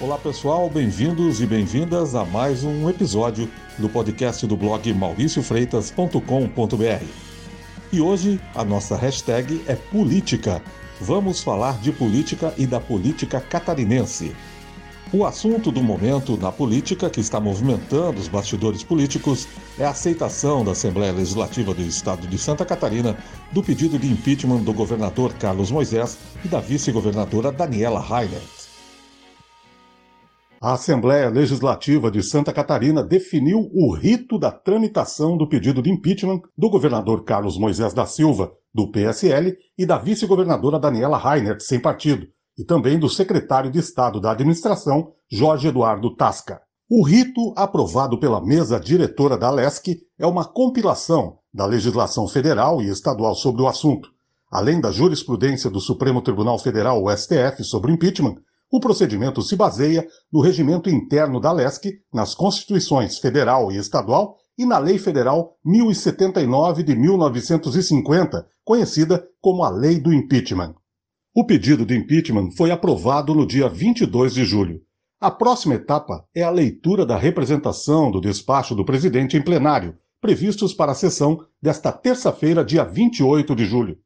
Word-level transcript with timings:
Olá 0.00 0.18
pessoal, 0.18 0.68
bem-vindos 0.68 1.40
e 1.40 1.46
bem-vindas 1.46 2.16
a 2.16 2.24
mais 2.24 2.64
um 2.64 2.90
episódio 2.90 3.48
do 3.78 3.88
podcast 3.88 4.44
do 4.44 4.56
blog 4.56 4.92
mauriciofreitas.com.br. 4.92 7.04
E 7.92 8.00
hoje 8.00 8.40
a 8.56 8.64
nossa 8.64 8.96
hashtag 8.96 9.62
é 9.68 9.76
política. 9.76 10.60
Vamos 11.00 11.44
falar 11.44 11.80
de 11.80 11.92
política 11.92 12.52
e 12.58 12.66
da 12.66 12.80
política 12.80 13.40
catarinense. 13.40 14.34
O 15.12 15.24
assunto 15.24 15.70
do 15.70 15.80
momento 15.80 16.36
na 16.36 16.50
política 16.50 17.08
que 17.08 17.20
está 17.20 17.38
movimentando 17.38 18.18
os 18.18 18.26
bastidores 18.26 18.82
políticos 18.82 19.46
é 19.78 19.84
a 19.84 19.90
aceitação 19.90 20.64
da 20.64 20.72
Assembleia 20.72 21.12
Legislativa 21.12 21.72
do 21.72 21.82
Estado 21.82 22.26
de 22.26 22.36
Santa 22.36 22.64
Catarina 22.64 23.16
do 23.52 23.62
pedido 23.62 23.96
de 23.96 24.10
impeachment 24.10 24.64
do 24.64 24.72
governador 24.72 25.32
Carlos 25.34 25.70
Moisés 25.70 26.18
e 26.44 26.48
da 26.48 26.58
vice-governadora 26.58 27.52
Daniela 27.52 28.00
Reinert. 28.00 28.63
A 30.64 30.72
Assembleia 30.72 31.28
Legislativa 31.28 32.10
de 32.10 32.22
Santa 32.22 32.50
Catarina 32.50 33.04
definiu 33.04 33.68
o 33.74 33.94
rito 33.94 34.38
da 34.38 34.50
tramitação 34.50 35.36
do 35.36 35.46
pedido 35.46 35.82
de 35.82 35.90
impeachment 35.90 36.40
do 36.56 36.70
governador 36.70 37.22
Carlos 37.22 37.58
Moisés 37.58 37.92
da 37.92 38.06
Silva, 38.06 38.50
do 38.72 38.90
PSL, 38.90 39.58
e 39.76 39.84
da 39.84 39.98
vice-governadora 39.98 40.78
Daniela 40.78 41.18
Reinert, 41.18 41.60
sem 41.60 41.78
partido, 41.78 42.26
e 42.56 42.64
também 42.64 42.98
do 42.98 43.10
secretário 43.10 43.70
de 43.70 43.78
Estado 43.78 44.18
da 44.18 44.30
Administração, 44.30 45.12
Jorge 45.30 45.68
Eduardo 45.68 46.16
Tasca. 46.16 46.62
O 46.88 47.04
rito, 47.04 47.52
aprovado 47.58 48.18
pela 48.18 48.42
mesa 48.42 48.80
diretora 48.80 49.36
da 49.36 49.50
LESC, 49.50 49.98
é 50.18 50.26
uma 50.26 50.46
compilação 50.46 51.40
da 51.52 51.66
legislação 51.66 52.26
federal 52.26 52.80
e 52.80 52.88
estadual 52.88 53.34
sobre 53.34 53.60
o 53.60 53.68
assunto, 53.68 54.08
além 54.50 54.80
da 54.80 54.90
jurisprudência 54.90 55.68
do 55.68 55.78
Supremo 55.78 56.22
Tribunal 56.22 56.58
Federal, 56.58 57.04
o 57.04 57.14
STF, 57.14 57.62
sobre 57.62 57.92
impeachment, 57.92 58.36
o 58.74 58.80
procedimento 58.80 59.40
se 59.40 59.54
baseia 59.54 60.04
no 60.32 60.40
regimento 60.40 60.90
interno 60.90 61.38
da 61.38 61.52
LESC, 61.52 62.00
nas 62.12 62.34
constituições 62.34 63.18
federal 63.18 63.70
e 63.70 63.76
estadual 63.76 64.36
e 64.58 64.66
na 64.66 64.78
Lei 64.78 64.98
Federal 64.98 65.56
1079 65.64 66.82
de 66.82 66.96
1950, 66.96 68.44
conhecida 68.64 69.24
como 69.40 69.62
a 69.62 69.70
Lei 69.70 70.00
do 70.00 70.12
Impeachment. 70.12 70.74
O 71.32 71.46
pedido 71.46 71.86
de 71.86 71.96
impeachment 71.96 72.50
foi 72.56 72.72
aprovado 72.72 73.32
no 73.32 73.46
dia 73.46 73.68
22 73.68 74.34
de 74.34 74.44
julho. 74.44 74.80
A 75.20 75.30
próxima 75.30 75.76
etapa 75.76 76.24
é 76.34 76.42
a 76.42 76.50
leitura 76.50 77.06
da 77.06 77.16
representação 77.16 78.10
do 78.10 78.20
despacho 78.20 78.74
do 78.74 78.84
presidente 78.84 79.36
em 79.36 79.42
plenário, 79.42 79.96
previstos 80.20 80.74
para 80.74 80.90
a 80.90 80.96
sessão 80.96 81.38
desta 81.62 81.92
terça-feira, 81.92 82.64
dia 82.64 82.82
28 82.82 83.54
de 83.54 83.66
julho. 83.66 83.96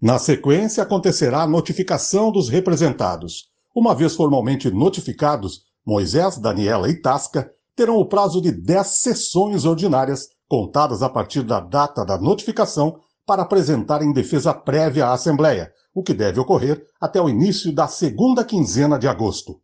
Na 0.00 0.16
sequência, 0.16 0.84
acontecerá 0.84 1.42
a 1.42 1.48
notificação 1.48 2.30
dos 2.30 2.48
representados. 2.48 3.55
Uma 3.76 3.94
vez 3.94 4.16
formalmente 4.16 4.70
notificados, 4.70 5.66
Moisés, 5.84 6.38
Daniela 6.38 6.88
e 6.88 6.98
Tasca 6.98 7.52
terão 7.76 7.98
o 7.98 8.08
prazo 8.08 8.40
de 8.40 8.50
10 8.50 8.86
sessões 8.86 9.66
ordinárias, 9.66 10.28
contadas 10.48 11.02
a 11.02 11.10
partir 11.10 11.42
da 11.42 11.60
data 11.60 12.02
da 12.02 12.16
notificação, 12.16 12.98
para 13.26 13.42
apresentarem 13.42 14.14
defesa 14.14 14.54
prévia 14.54 15.08
à 15.08 15.12
Assembleia, 15.12 15.70
o 15.94 16.02
que 16.02 16.14
deve 16.14 16.40
ocorrer 16.40 16.86
até 16.98 17.20
o 17.20 17.28
início 17.28 17.70
da 17.70 17.86
segunda 17.86 18.42
quinzena 18.46 18.98
de 18.98 19.06
agosto. 19.06 19.60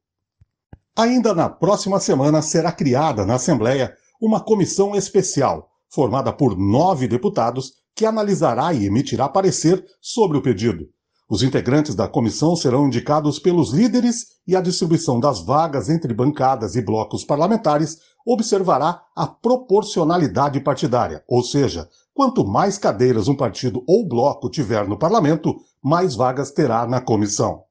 Ainda 0.95 1.33
na 1.33 1.49
próxima 1.49 1.99
semana 1.99 2.43
será 2.43 2.71
criada 2.71 3.25
na 3.25 3.37
Assembleia 3.37 3.97
uma 4.21 4.45
comissão 4.45 4.95
especial, 4.95 5.71
formada 5.89 6.35
por 6.35 6.55
nove 6.55 7.09
deputados, 7.09 7.73
que 7.97 8.05
analisará 8.05 8.75
e 8.75 8.85
emitirá 8.85 9.27
parecer 9.27 9.83
sobre 10.03 10.37
o 10.37 10.43
pedido. 10.43 10.87
Os 11.33 11.43
integrantes 11.43 11.95
da 11.95 12.07
comissão 12.07 12.55
serão 12.55 12.87
indicados 12.87 13.39
pelos 13.39 13.73
líderes 13.73 14.27
e 14.47 14.55
a 14.55 14.61
distribuição 14.61 15.19
das 15.19 15.41
vagas 15.41 15.89
entre 15.89 16.13
bancadas 16.13 16.77
e 16.77 16.83
blocos 16.83 17.25
parlamentares 17.25 17.97
observará 18.27 19.03
a 19.17 19.27
proporcionalidade 19.27 20.61
partidária, 20.61 21.25
ou 21.27 21.43
seja, 21.43 21.89
quanto 22.13 22.47
mais 22.47 22.77
cadeiras 22.77 23.29
um 23.29 23.35
partido 23.35 23.83
ou 23.89 24.07
bloco 24.07 24.51
tiver 24.51 24.87
no 24.87 24.99
parlamento, 24.99 25.57
mais 25.83 26.15
vagas 26.15 26.51
terá 26.51 26.87
na 26.87 27.01
comissão. 27.01 27.63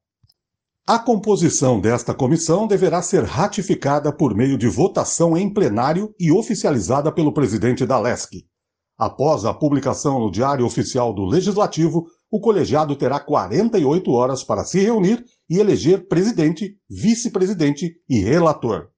A 0.84 0.98
composição 0.98 1.80
desta 1.80 2.12
comissão 2.12 2.66
deverá 2.66 3.00
ser 3.00 3.22
ratificada 3.22 4.12
por 4.12 4.34
meio 4.34 4.58
de 4.58 4.66
votação 4.66 5.36
em 5.36 5.48
plenário 5.48 6.12
e 6.18 6.32
oficializada 6.32 7.12
pelo 7.12 7.32
presidente 7.32 7.86
da 7.86 7.96
LESC. 8.00 8.44
Após 8.98 9.44
a 9.44 9.54
publicação 9.54 10.18
no 10.18 10.32
Diário 10.32 10.66
Oficial 10.66 11.14
do 11.14 11.24
Legislativo, 11.24 12.08
o 12.32 12.40
colegiado 12.40 12.96
terá 12.96 13.20
48 13.20 14.10
horas 14.10 14.42
para 14.42 14.64
se 14.64 14.80
reunir 14.80 15.22
e 15.50 15.58
eleger 15.58 16.08
presidente, 16.08 16.78
vice-presidente 16.88 17.96
e 18.08 18.20
relator. 18.20 18.88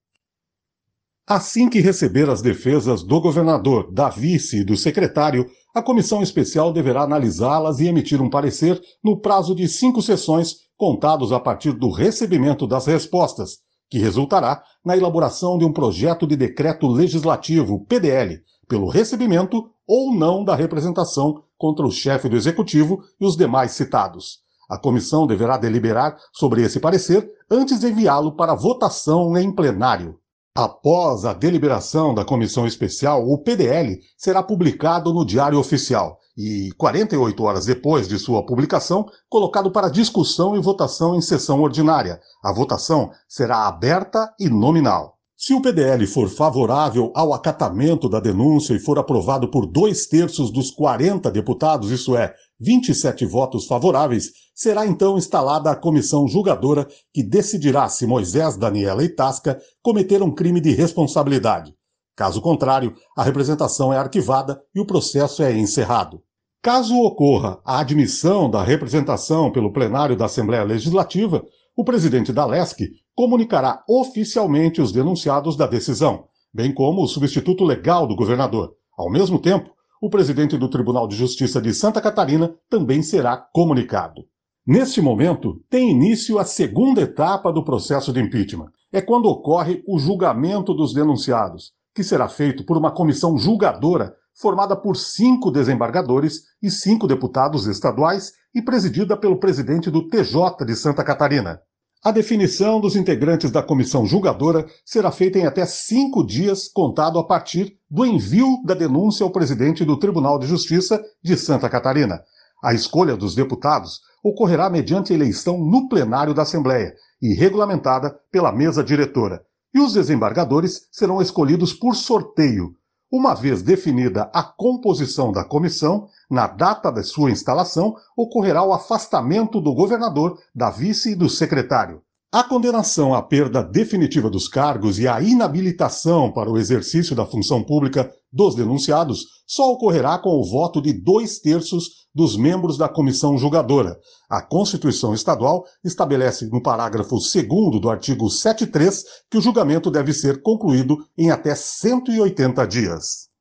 Assim 1.27 1.67
que 1.67 1.81
receber 1.81 2.29
as 2.29 2.41
defesas 2.41 3.03
do 3.03 3.19
governador, 3.19 3.91
da 3.91 4.07
vice 4.07 4.61
e 4.61 4.63
do 4.63 4.77
secretário, 4.77 5.45
a 5.73 5.81
comissão 5.81 6.21
especial 6.21 6.71
deverá 6.71 7.01
analisá-las 7.01 7.81
e 7.81 7.87
emitir 7.87 8.21
um 8.21 8.29
parecer 8.29 8.79
no 9.03 9.19
prazo 9.19 9.53
de 9.53 9.67
cinco 9.67 10.01
sessões, 10.01 10.55
contados 10.77 11.33
a 11.33 11.39
partir 11.39 11.73
do 11.73 11.89
recebimento 11.89 12.65
das 12.65 12.85
respostas, 12.85 13.57
que 13.89 13.97
resultará 13.97 14.63
na 14.85 14.95
elaboração 14.95 15.57
de 15.57 15.65
um 15.65 15.73
projeto 15.73 16.25
de 16.25 16.37
decreto 16.37 16.87
legislativo, 16.87 17.83
PDL, 17.85 18.39
pelo 18.67 18.89
recebimento 18.89 19.69
ou 19.87 20.13
não 20.13 20.43
da 20.43 20.55
representação 20.55 21.43
contra 21.57 21.85
o 21.85 21.91
chefe 21.91 22.27
do 22.27 22.35
executivo 22.35 23.03
e 23.19 23.25
os 23.25 23.35
demais 23.35 23.71
citados. 23.71 24.39
A 24.69 24.77
comissão 24.77 25.27
deverá 25.27 25.57
deliberar 25.57 26.17
sobre 26.33 26.63
esse 26.63 26.79
parecer 26.79 27.31
antes 27.49 27.79
de 27.79 27.87
enviá-lo 27.87 28.31
para 28.31 28.55
votação 28.55 29.37
em 29.37 29.51
plenário. 29.51 30.19
Após 30.57 31.25
a 31.25 31.33
deliberação 31.33 32.13
da 32.13 32.23
comissão 32.23 32.65
especial, 32.65 33.27
o 33.27 33.37
PDL 33.37 33.99
será 34.17 34.41
publicado 34.41 35.13
no 35.13 35.25
Diário 35.25 35.59
Oficial 35.59 36.17
e, 36.37 36.71
48 36.77 37.43
horas 37.43 37.65
depois 37.65 38.07
de 38.07 38.17
sua 38.17 38.45
publicação, 38.45 39.05
colocado 39.29 39.69
para 39.69 39.89
discussão 39.89 40.55
e 40.55 40.61
votação 40.61 41.15
em 41.15 41.21
sessão 41.21 41.61
ordinária. 41.61 42.19
A 42.43 42.51
votação 42.51 43.11
será 43.27 43.67
aberta 43.67 44.33
e 44.39 44.49
nominal. 44.49 45.14
Se 45.37 45.53
o 45.53 45.61
PDL 45.61 46.07
for 46.07 46.29
favorável 46.29 47.11
ao 47.13 47.33
acatamento 47.33 48.07
da 48.07 48.21
denúncia 48.21 48.73
e 48.73 48.79
for 48.79 48.97
aprovado 48.97 49.49
por 49.49 49.65
dois 49.65 50.05
terços 50.05 50.49
dos 50.49 50.71
40 50.71 51.29
deputados, 51.29 51.91
isso 51.91 52.15
é, 52.15 52.33
27 52.57 53.25
votos 53.25 53.67
favoráveis, 53.67 54.31
será 54.55 54.87
então 54.87 55.17
instalada 55.17 55.69
a 55.69 55.75
comissão 55.75 56.25
julgadora 56.25 56.87
que 57.13 57.21
decidirá 57.21 57.89
se 57.89 58.07
Moisés, 58.07 58.55
Daniela 58.55 59.03
e 59.03 59.09
Tasca 59.09 59.59
cometeram 59.83 60.33
crime 60.33 60.61
de 60.61 60.71
responsabilidade. 60.71 61.75
Caso 62.15 62.39
contrário, 62.41 62.95
a 63.15 63.21
representação 63.21 63.91
é 63.91 63.97
arquivada 63.97 64.61
e 64.73 64.79
o 64.79 64.85
processo 64.85 65.43
é 65.43 65.51
encerrado. 65.51 66.23
Caso 66.61 66.95
ocorra 67.01 67.59
a 67.65 67.79
admissão 67.79 68.49
da 68.49 68.63
representação 68.63 69.51
pelo 69.51 69.73
plenário 69.73 70.15
da 70.15 70.25
Assembleia 70.25 70.63
Legislativa, 70.63 71.43
o 71.75 71.83
presidente 71.83 72.31
da 72.31 72.45
LESC 72.45 72.89
comunicará 73.15 73.83
oficialmente 73.87 74.81
os 74.81 74.91
denunciados 74.91 75.55
da 75.55 75.65
decisão, 75.65 76.25
bem 76.53 76.73
como 76.73 77.01
o 77.01 77.07
substituto 77.07 77.63
legal 77.63 78.05
do 78.05 78.15
governador. 78.15 78.73
Ao 78.97 79.09
mesmo 79.09 79.39
tempo, 79.39 79.71
o 80.01 80.09
presidente 80.09 80.57
do 80.57 80.69
Tribunal 80.69 81.07
de 81.07 81.15
Justiça 81.15 81.61
de 81.61 81.73
Santa 81.73 82.01
Catarina 82.01 82.53
também 82.69 83.01
será 83.01 83.37
comunicado. 83.37 84.23
Neste 84.67 85.01
momento, 85.01 85.61
tem 85.69 85.91
início 85.91 86.39
a 86.39 86.43
segunda 86.43 87.01
etapa 87.01 87.51
do 87.53 87.63
processo 87.63 88.11
de 88.11 88.19
impeachment. 88.19 88.71
É 88.91 89.01
quando 89.01 89.27
ocorre 89.27 89.83
o 89.87 89.97
julgamento 89.97 90.73
dos 90.73 90.93
denunciados, 90.93 91.71
que 91.93 92.03
será 92.03 92.27
feito 92.27 92.65
por 92.65 92.77
uma 92.77 92.91
comissão 92.91 93.37
julgadora 93.37 94.13
formada 94.33 94.75
por 94.75 94.97
cinco 94.97 95.49
desembargadores 95.49 96.43
e 96.61 96.69
cinco 96.69 97.07
deputados 97.07 97.67
estaduais 97.67 98.33
e 98.53 98.61
presidida 98.61 99.15
pelo 99.15 99.39
presidente 99.39 99.89
do 99.89 100.07
TJ 100.07 100.65
de 100.65 100.75
Santa 100.75 101.03
Catarina. 101.03 101.61
A 102.05 102.11
definição 102.11 102.79
dos 102.79 102.95
integrantes 102.95 103.49
da 103.49 103.63
comissão 103.63 104.05
julgadora 104.05 104.67
será 104.85 105.11
feita 105.11 105.39
em 105.39 105.47
até 105.47 105.65
cinco 105.65 106.23
dias, 106.23 106.67
contado 106.67 107.17
a 107.17 107.23
partir 107.23 107.79
do 107.89 108.05
envio 108.05 108.61
da 108.63 108.75
denúncia 108.75 109.23
ao 109.23 109.31
presidente 109.31 109.83
do 109.83 109.97
Tribunal 109.97 110.37
de 110.37 110.45
Justiça 110.45 111.03
de 111.23 111.35
Santa 111.35 111.67
Catarina. 111.67 112.21
A 112.63 112.75
escolha 112.75 113.17
dos 113.17 113.33
deputados 113.33 114.01
ocorrerá 114.23 114.69
mediante 114.69 115.15
eleição 115.15 115.57
no 115.57 115.89
plenário 115.89 116.31
da 116.31 116.43
Assembleia 116.43 116.93
e 117.19 117.33
regulamentada 117.33 118.15
pela 118.31 118.51
mesa 118.51 118.83
diretora. 118.83 119.41
E 119.73 119.79
os 119.79 119.93
desembargadores 119.93 120.87
serão 120.91 121.19
escolhidos 121.19 121.73
por 121.73 121.95
sorteio. 121.95 122.75
Uma 123.17 123.33
vez 123.33 123.61
definida 123.61 124.29
a 124.33 124.43
composição 124.43 125.31
da 125.31 125.45
comissão, 125.45 126.09
na 126.29 126.47
data 126.47 126.91
de 126.91 127.01
sua 127.01 127.31
instalação, 127.31 127.95
ocorrerá 128.13 128.61
o 128.61 128.73
afastamento 128.73 129.61
do 129.61 129.73
governador, 129.73 130.37
da 130.53 130.69
vice 130.69 131.13
e 131.13 131.15
do 131.15 131.29
secretário. 131.29 132.01
A 132.31 132.43
condenação 132.43 133.13
à 133.13 133.21
perda 133.21 133.63
definitiva 133.63 134.29
dos 134.29 134.47
cargos 134.47 134.99
e 134.99 135.07
a 135.07 135.21
inabilitação 135.21 136.31
para 136.33 136.51
o 136.51 136.57
exercício 136.57 137.15
da 137.15 137.25
função 137.25 137.63
pública 137.63 138.11
dos 138.31 138.55
denunciados 138.55 139.25
só 139.47 139.71
ocorrerá 139.71 140.17
com 140.17 140.37
o 140.37 140.43
voto 140.43 140.81
de 140.81 140.91
dois 140.91 141.39
terços 141.39 142.05
dos 142.13 142.35
membros 142.35 142.77
da 142.77 142.89
comissão 142.89 143.37
julgadora. 143.37 143.97
A 144.29 144.41
Constituição 144.41 145.13
Estadual 145.13 145.63
estabelece 145.83 146.47
no 146.47 146.61
parágrafo 146.61 147.17
2 147.17 147.79
do 147.79 147.89
artigo 147.89 148.29
73 148.29 149.03
que 149.29 149.37
o 149.37 149.41
julgamento 149.41 149.91
deve 149.91 150.11
ser 150.13 150.41
concluído 150.41 150.97
em 151.17 151.31
até 151.31 151.55
180 151.55 152.65
dias. 152.65 153.34